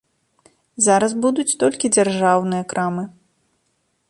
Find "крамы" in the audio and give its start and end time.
2.73-3.03